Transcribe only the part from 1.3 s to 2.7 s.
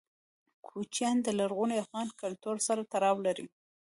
لرغوني افغان کلتور